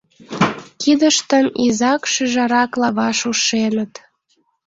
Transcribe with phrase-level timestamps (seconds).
[0.81, 3.93] Кидыштым изак-шӱжаракла ваш ушеныт.